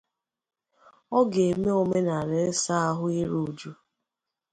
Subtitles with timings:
[1.17, 3.71] ọ ga-eme omenala ịsa ahụ iru uju